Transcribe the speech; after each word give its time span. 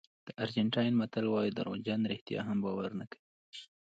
د 0.27 0.29
ارجنټاین 0.43 0.93
متل 0.99 1.25
وایي 1.29 1.51
دروغجن 1.53 2.01
رښتیا 2.11 2.39
هم 2.47 2.57
باور 2.65 2.91
نه 2.99 3.05
کوي. 3.11 3.27